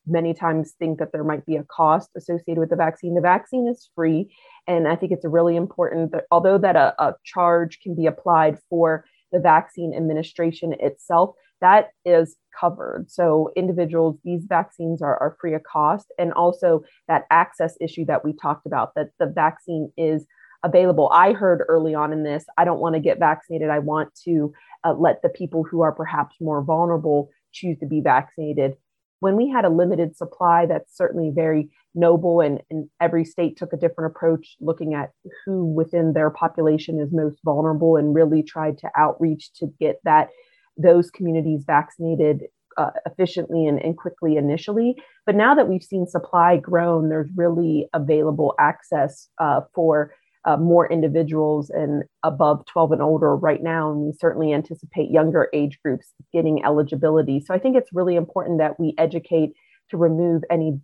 many 0.08 0.34
times 0.34 0.74
think 0.78 1.00
that 1.00 1.12
there 1.12 1.24
might 1.24 1.46
be 1.46 1.56
a 1.56 1.64
cost 1.64 2.10
associated 2.16 2.60
with 2.60 2.70
the 2.70 2.76
vaccine. 2.76 3.16
The 3.16 3.22
vaccine 3.22 3.68
is 3.68 3.90
free. 3.96 4.36
And 4.68 4.88
I 4.88 4.96
think 4.96 5.12
it's 5.12 5.26
really 5.26 5.56
important 5.56 6.12
that 6.12 6.26
although 6.32 6.58
that 6.58 6.76
a, 6.76 6.94
a 7.00 7.16
charge 7.24 7.80
can 7.82 7.96
be 7.96 8.06
applied 8.06 8.60
for 8.70 9.06
the 9.32 9.40
vaccine 9.40 9.94
administration 9.96 10.76
itself, 10.80 11.36
that 11.62 11.90
is 12.04 12.36
covered. 12.60 13.10
So 13.10 13.52
individuals, 13.56 14.18
these 14.24 14.44
vaccines 14.48 15.02
are, 15.02 15.18
are 15.18 15.38
free 15.40 15.54
of 15.54 15.64
cost. 15.64 16.08
And 16.20 16.34
also 16.34 16.84
that 17.08 17.24
access 17.32 17.76
issue 17.82 18.06
that 18.06 18.24
we 18.24 18.34
talked 18.34 18.66
about, 18.66 18.94
that 18.96 19.10
the 19.20 19.26
vaccine 19.26 19.92
is 19.98 20.26
available. 20.66 21.10
I 21.14 21.32
heard 21.32 21.64
early 21.70 21.94
on 21.94 22.12
in 22.12 22.24
this, 22.24 22.44
I 22.58 22.66
don't 22.66 22.80
want 22.80 22.96
to 22.96 23.00
get 23.00 23.20
vaccinated. 23.20 23.70
I 23.70 23.80
want 23.80 24.14
to 24.26 24.52
uh, 24.84 24.94
let 24.94 25.22
the 25.22 25.30
people 25.30 25.64
who 25.64 25.82
are 25.82 25.92
perhaps 25.92 26.36
more 26.42 26.64
vulnerable 26.64 27.30
choose 27.54 27.78
to 27.80 27.86
be 27.86 28.02
vaccinated. 28.02 28.74
When 29.20 29.38
we 29.38 29.50
had 29.50 29.64
a 29.64 29.70
limited 29.70 30.18
supply, 30.18 30.66
that's 30.66 30.98
certainly 30.98 31.32
very 31.34 31.70
noble, 31.94 32.42
and, 32.42 32.62
and 32.70 32.90
every 33.00 33.24
state 33.24 33.58
took 33.58 33.72
a 33.72 33.78
different 33.78 34.12
approach 34.12 34.58
looking 34.60 34.94
at 34.94 35.12
who 35.46 35.66
within 35.66 36.14
their 36.14 36.30
population 36.30 37.00
is 37.00 37.14
most 37.14 37.40
vulnerable 37.46 37.96
and 37.96 38.14
really 38.14 38.44
tried 38.44 38.78
to 38.80 38.90
outreach 38.98 39.54
to 39.54 39.68
get 39.80 39.98
that 40.04 40.30
those 40.78 41.10
communities 41.10 41.64
vaccinated 41.66 42.44
uh, 42.78 42.90
efficiently 43.06 43.66
and, 43.68 43.82
and, 43.82 43.96
quickly 43.96 44.36
initially. 44.36 44.98
But 45.26 45.36
now 45.36 45.56
that 45.56 45.70
we've 45.70 45.82
seen 45.82 46.08
supply 46.08 46.58
grown, 46.58 47.08
there's 47.08 47.30
really 47.34 47.88
available 47.94 48.54
access 48.60 49.30
uh, 49.40 49.62
for 49.74 50.12
uh, 50.46 50.58
more 50.58 50.92
individuals 50.92 51.70
and 51.70 52.04
above 52.24 52.66
12 52.68 52.94
and 52.94 53.02
older 53.02 53.36
right 53.36 53.64
now. 53.64 53.92
And 53.92 54.02
we 54.02 54.14
certainly 54.14 54.54
anticipate 54.54 55.10
younger 55.10 55.50
age 55.54 55.80
groups 55.84 56.08
getting 56.32 56.64
eligibility. 56.64 57.40
So 57.40 57.54
I 57.54 57.60
think 57.60 57.76
it's 57.76 57.94
really 57.94 58.16
important 58.16 58.60
that 58.60 58.80
we 58.80 58.94
educate 58.98 59.54
to 59.90 59.98
remove 59.98 60.44
any 60.52 60.80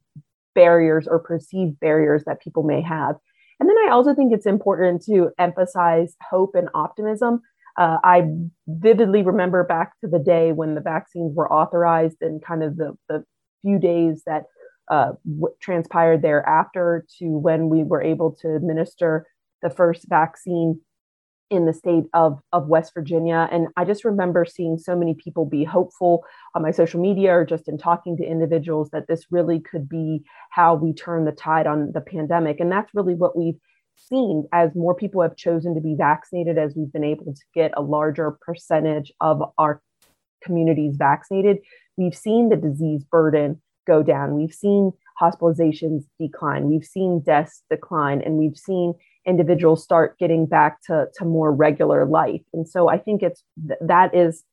barriers 0.56 1.08
or 1.08 1.20
perceived 1.20 1.80
barriers 1.80 2.24
that 2.25 2.41
people 2.41 2.63
may 2.63 2.82
have. 2.82 3.15
And 3.60 3.70
then 3.70 3.77
I 3.86 3.91
also 3.91 4.15
think 4.15 4.34
it's 4.34 4.48
important 4.48 5.03
to 5.06 5.30
emphasize 5.38 6.15
hope 6.27 6.56
and 6.56 6.70
optimism. 6.74 7.41
Uh, 7.77 7.98
I 8.03 8.24
vividly 8.68 9.22
remember 9.22 9.63
back 9.63 9.94
to 10.01 10.08
the 10.08 10.20
day 10.20 10.51
when 10.51 10.75
the 10.75 10.82
vaccines 10.82 11.36
were 11.36 11.51
authorized 11.51 12.18
and 12.22 12.44
kind 12.44 12.63
of 12.63 12.77
the, 12.77 12.98
the 13.08 13.24
few 13.62 13.80
days 13.80 14.24
that 14.25 14.46
uh, 14.89 15.12
w- 15.25 15.56
transpired 15.62 16.22
thereafter 16.22 17.06
to 17.20 17.25
when 17.25 17.70
we 17.70 17.84
were 17.84 18.01
able 18.01 18.32
to 18.41 18.56
administer 18.56 19.25
the 19.62 19.70
first 19.70 20.08
vaccine 20.10 20.82
in 21.51 21.65
the 21.65 21.74
state 21.74 22.06
of, 22.13 22.39
of 22.53 22.68
West 22.68 22.94
Virginia. 22.94 23.48
And 23.51 23.68
I 23.75 23.84
just 23.84 24.06
remember 24.06 24.46
seeing 24.46 24.77
so 24.77 24.96
many 24.96 25.13
people 25.13 25.46
be 25.46 25.65
hopeful 25.65 26.24
on 26.56 26.62
my 26.62 26.72
social 26.72 27.01
media 27.01 27.34
or 27.34 27.46
just 27.46 27.68
in 27.68 27.77
talking 27.77 28.15
to 28.18 28.24
individuals 28.24 28.89
that 28.91 29.08
this 29.08 29.25
really 29.32 29.60
could 29.60 29.89
be 29.89 30.24
how 30.50 30.75
we 30.75 30.94
turn 30.94 31.25
the 31.25 31.34
tide 31.34 31.68
on 31.68 31.91
the 31.94 32.00
pandemic. 32.00 32.62
And 32.62 32.72
that's 32.72 32.96
really 32.96 33.15
what 33.15 33.38
we've 33.38 33.60
seen 33.98 34.46
as 34.53 34.74
more 34.75 34.96
people 34.96 35.22
have 35.22 35.36
chosen 35.36 35.75
to 35.75 35.82
be 35.82 35.94
vaccinated, 35.98 36.58
as 36.58 36.74
we've 36.75 36.91
been 36.91 37.03
able 37.03 37.34
to 37.34 37.41
get 37.53 37.72
a 37.75 37.82
larger 37.82 38.32
percentage 38.41 39.12
of 39.20 39.44
our 39.58 39.82
communities 40.41 40.96
vaccinated. 40.98 41.58
We've 41.98 42.15
seen 42.15 42.48
the 42.48 42.56
disease 42.56 43.03
burden 43.03 43.62
go 43.86 44.03
down. 44.03 44.36
We've 44.36 44.53
seen 44.53 44.94
hospitalizations 45.22 46.04
decline. 46.20 46.70
We've 46.70 46.86
seen 46.86 47.22
deaths 47.22 47.63
decline. 47.70 48.22
And 48.22 48.36
we've 48.36 48.58
seen 48.58 48.94
individuals 49.25 49.84
start 49.84 50.18
getting 50.18 50.46
back 50.46 50.82
to, 50.88 51.08
to 51.18 51.25
more 51.25 51.51
regular 51.51 52.06
life. 52.06 52.42
And 52.54 52.68
so 52.68 52.90
I 52.90 52.98
think 52.98 53.22
it's 53.22 53.44
that 53.82 54.16
is 54.16 54.44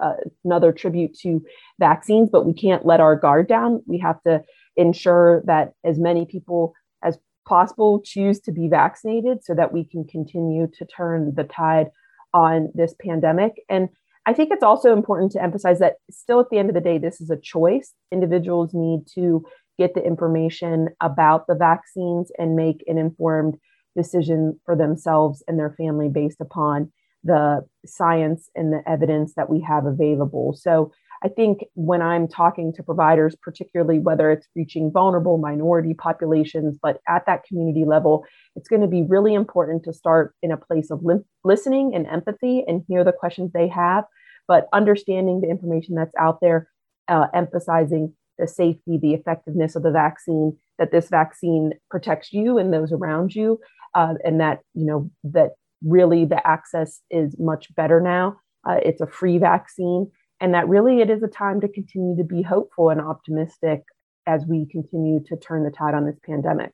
uh, 0.00 0.14
another 0.44 0.72
tribute 0.72 1.14
to 1.18 1.42
vaccines, 1.78 2.30
but 2.30 2.46
we 2.46 2.54
can't 2.54 2.86
let 2.86 3.00
our 3.00 3.16
guard 3.16 3.48
down. 3.48 3.82
We 3.86 3.98
have 3.98 4.22
to 4.22 4.42
ensure 4.76 5.42
that 5.46 5.72
as 5.84 5.98
many 5.98 6.24
people 6.24 6.74
as 7.02 7.18
possible 7.46 8.00
choose 8.02 8.40
to 8.40 8.52
be 8.52 8.68
vaccinated 8.68 9.44
so 9.44 9.54
that 9.54 9.72
we 9.72 9.84
can 9.84 10.04
continue 10.04 10.68
to 10.78 10.86
turn 10.86 11.34
the 11.34 11.44
tide 11.44 11.90
on 12.32 12.70
this 12.74 12.94
pandemic. 13.04 13.52
And 13.68 13.88
I 14.24 14.32
think 14.32 14.50
it's 14.52 14.62
also 14.62 14.92
important 14.92 15.32
to 15.32 15.42
emphasize 15.42 15.80
that 15.80 15.96
still 16.10 16.40
at 16.40 16.48
the 16.50 16.58
end 16.58 16.70
of 16.70 16.74
the 16.74 16.80
day, 16.80 16.98
this 16.98 17.20
is 17.20 17.30
a 17.30 17.36
choice. 17.36 17.92
Individuals 18.12 18.70
need 18.72 19.00
to 19.14 19.44
get 19.78 19.94
the 19.94 20.04
information 20.04 20.88
about 21.00 21.46
the 21.46 21.54
vaccines 21.54 22.30
and 22.38 22.56
make 22.56 22.84
an 22.86 22.98
informed 22.98 23.56
decision 23.96 24.58
for 24.64 24.76
themselves 24.76 25.42
and 25.46 25.58
their 25.58 25.74
family 25.76 26.08
based 26.08 26.40
upon 26.40 26.90
the 27.24 27.64
science 27.86 28.50
and 28.54 28.72
the 28.72 28.82
evidence 28.86 29.34
that 29.34 29.48
we 29.48 29.60
have 29.60 29.86
available. 29.86 30.54
So 30.54 30.92
I 31.24 31.28
think 31.28 31.64
when 31.74 32.02
I'm 32.02 32.26
talking 32.26 32.72
to 32.72 32.82
providers, 32.82 33.36
particularly 33.40 34.00
whether 34.00 34.30
it's 34.32 34.48
reaching 34.56 34.90
vulnerable 34.90 35.38
minority 35.38 35.94
populations, 35.94 36.78
but 36.82 37.00
at 37.08 37.26
that 37.26 37.44
community 37.44 37.84
level, 37.84 38.24
it's 38.56 38.68
going 38.68 38.82
to 38.82 38.88
be 38.88 39.02
really 39.02 39.34
important 39.34 39.84
to 39.84 39.92
start 39.92 40.34
in 40.42 40.50
a 40.50 40.56
place 40.56 40.90
of 40.90 41.04
li- 41.04 41.22
listening 41.44 41.94
and 41.94 42.08
empathy 42.08 42.64
and 42.66 42.82
hear 42.88 43.04
the 43.04 43.12
questions 43.12 43.52
they 43.52 43.68
have, 43.68 44.04
but 44.48 44.66
understanding 44.72 45.40
the 45.40 45.48
information 45.48 45.94
that's 45.94 46.14
out 46.18 46.38
there, 46.40 46.68
uh, 47.06 47.28
emphasizing 47.32 48.14
the 48.38 48.46
safety, 48.46 48.98
the 49.00 49.14
effectiveness 49.14 49.76
of 49.76 49.82
the 49.82 49.90
vaccine, 49.90 50.56
that 50.78 50.92
this 50.92 51.08
vaccine 51.08 51.72
protects 51.90 52.32
you 52.32 52.58
and 52.58 52.72
those 52.72 52.92
around 52.92 53.34
you, 53.34 53.60
uh, 53.94 54.14
and 54.24 54.40
that 54.40 54.60
you 54.74 54.86
know 54.86 55.10
that 55.24 55.50
really 55.84 56.24
the 56.24 56.46
access 56.46 57.00
is 57.10 57.36
much 57.38 57.74
better 57.74 58.00
now. 58.00 58.36
Uh, 58.68 58.78
it's 58.82 59.00
a 59.00 59.06
free 59.06 59.38
vaccine, 59.38 60.10
and 60.40 60.54
that 60.54 60.68
really 60.68 61.00
it 61.00 61.10
is 61.10 61.22
a 61.22 61.28
time 61.28 61.60
to 61.60 61.68
continue 61.68 62.16
to 62.16 62.24
be 62.24 62.42
hopeful 62.42 62.90
and 62.90 63.00
optimistic 63.00 63.82
as 64.26 64.44
we 64.46 64.66
continue 64.70 65.20
to 65.26 65.36
turn 65.36 65.64
the 65.64 65.70
tide 65.70 65.94
on 65.94 66.06
this 66.06 66.18
pandemic. 66.24 66.72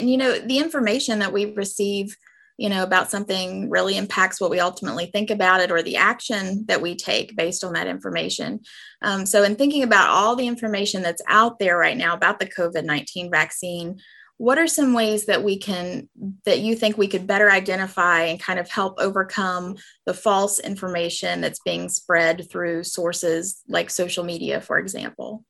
And 0.00 0.10
you 0.10 0.16
know, 0.16 0.38
the 0.38 0.58
information 0.58 1.20
that 1.20 1.32
we 1.32 1.46
receive, 1.54 2.16
you 2.56 2.68
know, 2.68 2.82
about 2.82 3.10
something 3.10 3.68
really 3.68 3.96
impacts 3.96 4.40
what 4.40 4.50
we 4.50 4.60
ultimately 4.60 5.06
think 5.06 5.30
about 5.30 5.60
it 5.60 5.70
or 5.70 5.82
the 5.82 5.96
action 5.96 6.64
that 6.66 6.80
we 6.80 6.94
take 6.94 7.36
based 7.36 7.64
on 7.64 7.72
that 7.72 7.86
information. 7.86 8.60
Um, 9.02 9.26
so, 9.26 9.42
in 9.42 9.56
thinking 9.56 9.82
about 9.82 10.10
all 10.10 10.36
the 10.36 10.46
information 10.46 11.02
that's 11.02 11.22
out 11.28 11.58
there 11.58 11.76
right 11.76 11.96
now 11.96 12.14
about 12.14 12.38
the 12.38 12.46
COVID 12.46 12.84
19 12.84 13.30
vaccine, 13.30 14.00
what 14.36 14.58
are 14.58 14.66
some 14.66 14.94
ways 14.94 15.26
that 15.26 15.42
we 15.42 15.58
can 15.58 16.08
that 16.44 16.60
you 16.60 16.76
think 16.76 16.96
we 16.96 17.08
could 17.08 17.26
better 17.26 17.50
identify 17.50 18.22
and 18.22 18.40
kind 18.40 18.58
of 18.58 18.70
help 18.70 18.94
overcome 18.98 19.76
the 20.06 20.14
false 20.14 20.58
information 20.58 21.40
that's 21.40 21.60
being 21.64 21.88
spread 21.88 22.50
through 22.50 22.82
sources 22.82 23.62
like 23.68 23.90
social 23.90 24.24
media 24.24 24.60
for 24.60 24.78
example 24.78 25.44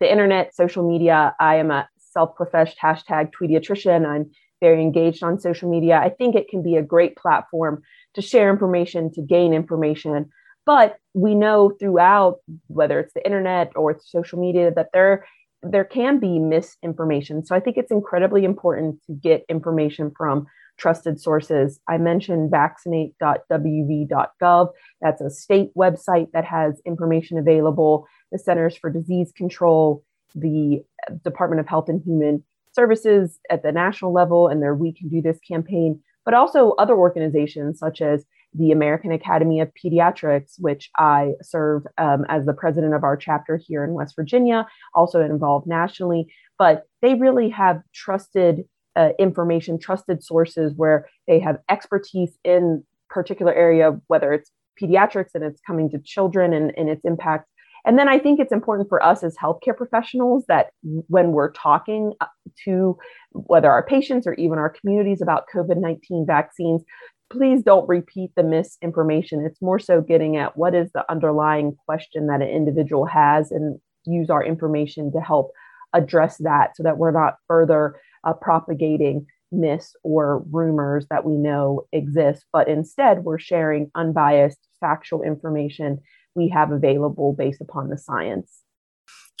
the 0.00 0.10
internet, 0.10 0.54
social 0.54 0.88
media. 0.88 1.34
I 1.38 1.56
am 1.56 1.70
a 1.70 1.88
self-professed 2.12 2.76
hashtag 2.82 3.30
tweediatrician. 3.32 4.06
I'm 4.06 4.30
very 4.60 4.82
engaged 4.82 5.22
on 5.22 5.40
social 5.40 5.70
media. 5.70 5.98
I 5.98 6.10
think 6.10 6.34
it 6.34 6.48
can 6.48 6.62
be 6.62 6.76
a 6.76 6.82
great 6.82 7.16
platform 7.16 7.82
to 8.14 8.22
share 8.22 8.50
information, 8.50 9.12
to 9.14 9.22
gain 9.22 9.52
information. 9.52 10.30
But 10.66 10.96
we 11.14 11.34
know 11.34 11.72
throughout, 11.78 12.38
whether 12.68 13.00
it's 13.00 13.14
the 13.14 13.24
internet 13.24 13.72
or 13.74 13.98
social 14.04 14.40
media, 14.40 14.72
that 14.74 14.88
there 14.92 15.24
there 15.62 15.84
can 15.84 16.18
be 16.18 16.38
misinformation. 16.38 17.44
So 17.44 17.54
I 17.54 17.60
think 17.60 17.76
it's 17.76 17.90
incredibly 17.90 18.44
important 18.44 19.02
to 19.06 19.12
get 19.12 19.44
information 19.48 20.10
from 20.16 20.46
trusted 20.78 21.20
sources. 21.20 21.78
I 21.86 21.98
mentioned 21.98 22.50
vaccinate.wv.gov. 22.50 24.68
That's 25.02 25.20
a 25.20 25.28
state 25.30 25.70
website 25.76 26.32
that 26.32 26.46
has 26.46 26.80
information 26.86 27.36
available. 27.36 28.06
The 28.32 28.38
Centers 28.38 28.74
for 28.76 28.88
Disease 28.90 29.32
Control, 29.36 30.02
the 30.34 30.82
Department 31.24 31.60
of 31.60 31.68
Health 31.68 31.90
and 31.90 32.02
Human 32.02 32.42
Services 32.72 33.38
at 33.50 33.62
the 33.62 33.72
national 33.72 34.12
level, 34.12 34.48
and 34.48 34.62
their 34.62 34.74
We 34.74 34.92
Can 34.92 35.08
Do 35.08 35.20
This 35.20 35.38
campaign, 35.46 36.00
but 36.24 36.34
also 36.34 36.72
other 36.72 36.94
organizations 36.94 37.78
such 37.78 38.00
as 38.00 38.24
the 38.54 38.72
American 38.72 39.12
Academy 39.12 39.60
of 39.60 39.70
Pediatrics, 39.74 40.54
which 40.58 40.90
I 40.98 41.34
serve 41.42 41.84
um, 41.98 42.24
as 42.28 42.46
the 42.46 42.52
president 42.52 42.94
of 42.94 43.04
our 43.04 43.16
chapter 43.16 43.56
here 43.56 43.84
in 43.84 43.92
West 43.92 44.16
Virginia, 44.16 44.66
also 44.94 45.20
involved 45.20 45.66
nationally. 45.66 46.32
But 46.58 46.84
they 47.00 47.14
really 47.14 47.50
have 47.50 47.80
trusted 47.94 48.64
uh, 48.96 49.10
information, 49.18 49.78
trusted 49.78 50.22
sources 50.22 50.72
where 50.76 51.08
they 51.28 51.38
have 51.40 51.58
expertise 51.68 52.36
in 52.44 52.84
particular 53.08 53.54
area, 53.54 54.00
whether 54.08 54.32
it's 54.32 54.50
pediatrics 54.80 55.30
and 55.34 55.44
it's 55.44 55.60
coming 55.66 55.90
to 55.90 55.98
children 55.98 56.52
and, 56.52 56.72
and 56.76 56.88
its 56.88 57.04
impact. 57.04 57.46
And 57.84 57.98
then 57.98 58.08
I 58.08 58.18
think 58.18 58.40
it's 58.40 58.52
important 58.52 58.88
for 58.88 59.02
us 59.02 59.22
as 59.22 59.36
healthcare 59.36 59.76
professionals 59.76 60.44
that 60.48 60.70
when 60.82 61.32
we're 61.32 61.52
talking 61.52 62.12
uh, 62.20 62.26
to 62.64 62.98
whether 63.32 63.70
our 63.70 63.84
patients 63.84 64.26
or 64.26 64.34
even 64.34 64.58
our 64.58 64.70
communities 64.70 65.22
about 65.22 65.44
COVID 65.54 65.76
19 65.78 66.26
vaccines, 66.26 66.82
please 67.30 67.62
don't 67.62 67.88
repeat 67.88 68.32
the 68.36 68.42
misinformation. 68.42 69.44
It's 69.44 69.62
more 69.62 69.78
so 69.78 70.00
getting 70.00 70.36
at 70.36 70.56
what 70.56 70.74
is 70.74 70.90
the 70.92 71.10
underlying 71.10 71.76
question 71.86 72.26
that 72.26 72.42
an 72.42 72.48
individual 72.48 73.06
has 73.06 73.50
and 73.50 73.80
use 74.04 74.30
our 74.30 74.44
information 74.44 75.12
to 75.12 75.20
help 75.20 75.52
address 75.92 76.38
that 76.38 76.76
so 76.76 76.82
that 76.82 76.98
we're 76.98 77.12
not 77.12 77.36
further 77.46 77.96
uh, 78.24 78.32
propagating 78.32 79.26
myths 79.52 79.94
or 80.02 80.44
rumors 80.50 81.06
that 81.10 81.24
we 81.24 81.34
know 81.36 81.86
exist, 81.92 82.44
but 82.52 82.68
instead 82.68 83.24
we're 83.24 83.38
sharing 83.38 83.90
unbiased 83.94 84.68
factual 84.80 85.22
information 85.22 86.00
we 86.34 86.48
have 86.48 86.70
available 86.70 87.32
based 87.32 87.60
upon 87.60 87.88
the 87.88 87.98
science. 87.98 88.60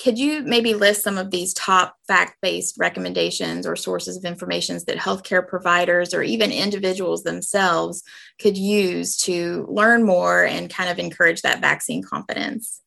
Could 0.02 0.18
you 0.18 0.40
maybe 0.40 0.72
list 0.72 1.02
some 1.02 1.18
of 1.18 1.30
these 1.30 1.52
top 1.52 1.94
fact 2.08 2.38
based 2.40 2.76
recommendations 2.78 3.66
or 3.66 3.76
sources 3.76 4.16
of 4.16 4.24
information 4.24 4.78
that 4.86 4.96
healthcare 4.96 5.46
providers 5.46 6.14
or 6.14 6.22
even 6.22 6.50
individuals 6.50 7.22
themselves 7.22 8.02
could 8.40 8.56
use 8.56 9.18
to 9.18 9.66
learn 9.68 10.04
more 10.04 10.44
and 10.44 10.72
kind 10.72 10.88
of 10.88 10.98
encourage 10.98 11.42
that 11.42 11.60
vaccine 11.60 12.02
confidence? 12.02 12.80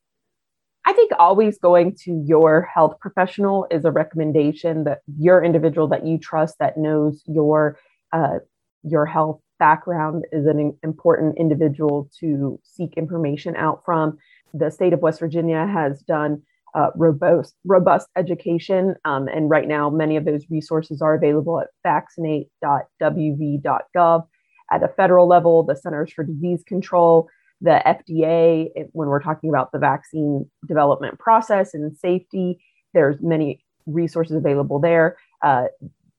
I 0.85 0.93
think 0.93 1.11
always 1.17 1.59
going 1.59 1.95
to 2.03 2.23
your 2.25 2.63
health 2.63 2.99
professional 2.99 3.67
is 3.69 3.85
a 3.85 3.91
recommendation 3.91 4.83
that 4.85 4.99
your 5.17 5.43
individual 5.43 5.87
that 5.89 6.05
you 6.05 6.17
trust 6.17 6.55
that 6.59 6.77
knows 6.77 7.21
your 7.27 7.77
uh, 8.11 8.39
your 8.83 9.05
health 9.05 9.39
background 9.63 10.25
is 10.33 10.45
an 10.45 10.77
important 10.83 11.37
individual 11.37 12.09
to 12.19 12.59
seek 12.63 12.97
information 12.97 13.55
out 13.55 13.81
from. 13.85 14.17
The 14.53 14.69
state 14.69 14.91
of 14.91 14.99
West 14.99 15.21
Virginia 15.21 15.65
has 15.65 16.01
done 16.01 16.41
uh, 16.75 16.89
robust, 16.97 17.55
robust 17.63 18.09
education. 18.17 18.95
Um, 19.05 19.29
and 19.29 19.49
right 19.49 19.69
now, 19.69 19.89
many 19.89 20.17
of 20.17 20.25
those 20.25 20.43
resources 20.49 21.01
are 21.01 21.15
available 21.15 21.61
at 21.61 21.67
vaccinate.wv.gov. 21.81 24.27
At 24.69 24.81
the 24.81 24.89
federal 24.97 25.29
level, 25.29 25.63
the 25.63 25.77
Centers 25.77 26.11
for 26.11 26.25
Disease 26.25 26.63
Control, 26.67 27.29
the 27.61 27.81
FDA, 27.85 28.67
when 28.91 29.07
we're 29.07 29.23
talking 29.23 29.49
about 29.49 29.71
the 29.71 29.79
vaccine 29.79 30.45
development 30.67 31.19
process 31.19 31.73
and 31.73 31.95
safety, 31.95 32.59
there's 32.93 33.21
many 33.21 33.63
resources 33.85 34.35
available 34.35 34.79
there. 34.79 35.15
Uh, 35.41 35.67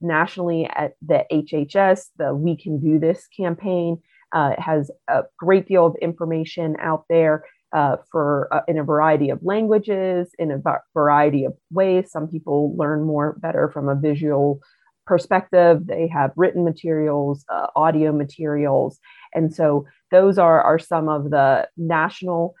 nationally, 0.01 0.65
at 0.65 0.93
the 1.05 1.25
HHS, 1.31 2.07
the 2.17 2.33
We 2.33 2.55
Can 2.55 2.79
Do 2.79 2.99
This 2.99 3.27
campaign 3.27 4.01
uh, 4.31 4.53
has 4.57 4.91
a 5.07 5.23
great 5.37 5.67
deal 5.67 5.85
of 5.85 5.95
information 6.01 6.75
out 6.79 7.05
there 7.09 7.45
uh, 7.73 7.97
for 8.11 8.47
uh, 8.51 8.61
in 8.67 8.77
a 8.77 8.83
variety 8.83 9.29
of 9.29 9.39
languages, 9.43 10.29
in 10.39 10.51
a 10.51 10.61
variety 10.93 11.45
of 11.45 11.53
ways. 11.71 12.11
Some 12.11 12.27
people 12.27 12.75
learn 12.77 13.03
more 13.03 13.37
better 13.39 13.69
from 13.69 13.89
a 13.89 13.95
visual 13.95 14.61
perspective. 15.05 15.85
They 15.85 16.07
have 16.07 16.31
written 16.35 16.63
materials, 16.63 17.45
uh, 17.49 17.67
audio 17.75 18.11
materials, 18.11 18.99
and 19.33 19.53
so 19.53 19.85
those 20.11 20.37
are 20.37 20.61
are 20.61 20.79
some 20.79 21.09
of 21.09 21.29
the 21.29 21.67
national 21.77 22.55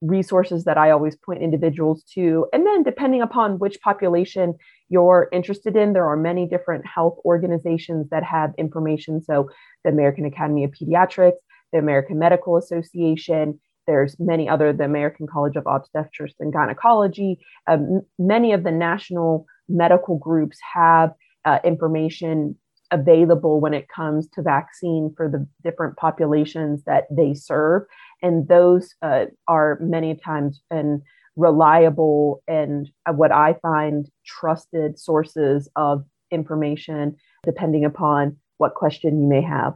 resources 0.00 0.64
that 0.64 0.78
I 0.78 0.90
always 0.90 1.16
point 1.16 1.42
individuals 1.42 2.02
to. 2.14 2.46
And 2.52 2.66
then, 2.66 2.82
depending 2.82 3.22
upon 3.22 3.58
which 3.58 3.80
population 3.80 4.54
you're 4.88 5.28
interested 5.32 5.76
in, 5.76 5.92
there 5.92 6.06
are 6.06 6.16
many 6.16 6.46
different 6.46 6.86
health 6.86 7.18
organizations 7.24 8.08
that 8.10 8.24
have 8.24 8.52
information. 8.58 9.22
So, 9.22 9.50
the 9.84 9.90
American 9.90 10.24
Academy 10.24 10.64
of 10.64 10.72
Pediatrics, 10.72 11.38
the 11.72 11.78
American 11.78 12.18
Medical 12.18 12.56
Association, 12.56 13.60
there's 13.86 14.16
many 14.18 14.48
other, 14.48 14.72
the 14.72 14.84
American 14.84 15.26
College 15.26 15.56
of 15.56 15.66
Obstetrics 15.66 16.34
and 16.38 16.52
Gynecology. 16.52 17.38
Um, 17.66 18.02
many 18.18 18.52
of 18.52 18.62
the 18.62 18.70
national 18.70 19.46
medical 19.68 20.18
groups 20.18 20.58
have 20.74 21.12
uh, 21.44 21.58
information 21.64 22.56
available 22.90 23.60
when 23.60 23.74
it 23.74 23.88
comes 23.88 24.28
to 24.30 24.42
vaccine 24.42 25.12
for 25.16 25.28
the 25.28 25.46
different 25.62 25.96
populations 25.96 26.82
that 26.84 27.04
they 27.10 27.34
serve. 27.34 27.82
And 28.22 28.48
those 28.48 28.94
uh, 29.02 29.26
are 29.48 29.78
many 29.80 30.14
times 30.16 30.60
and 30.70 31.02
reliable 31.36 32.42
and 32.48 32.90
uh, 33.06 33.12
what 33.12 33.32
I 33.32 33.54
find 33.62 34.10
trusted 34.26 34.98
sources 34.98 35.68
of 35.76 36.04
information, 36.30 37.16
depending 37.44 37.84
upon 37.84 38.36
what 38.58 38.74
question 38.74 39.20
you 39.20 39.28
may 39.28 39.42
have 39.42 39.74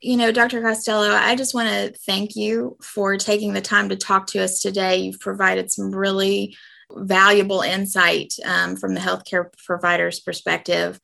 you 0.00 0.16
know, 0.16 0.30
Dr. 0.30 0.62
Costello, 0.62 1.10
I 1.10 1.34
just 1.34 1.54
want 1.54 1.68
to 1.68 1.92
thank 2.06 2.36
you 2.36 2.76
for 2.80 3.16
taking 3.16 3.52
the 3.52 3.60
time 3.60 3.88
to 3.88 3.96
talk 3.96 4.28
to 4.28 4.42
us 4.42 4.60
today. 4.60 4.96
You've 4.98 5.18
provided 5.18 5.72
some 5.72 5.90
really 5.90 6.56
valuable 6.92 7.60
insight 7.60 8.34
um, 8.44 8.76
from 8.76 8.94
the 8.94 9.00
healthcare 9.00 9.52
provider's 9.64 10.20
perspective. 10.20 11.00